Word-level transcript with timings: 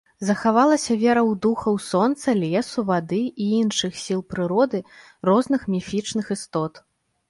Захавалася 0.27 0.95
вера 1.03 1.21
ў 1.25 1.33
духаў 1.47 1.77
сонца, 1.89 2.35
лесу, 2.43 2.87
вады 2.89 3.21
і 3.29 3.45
іншых 3.61 4.03
сіл 4.07 4.27
прыроды, 4.35 4.85
розных 5.33 5.73
міфічных 5.77 6.25
істот. 6.39 6.87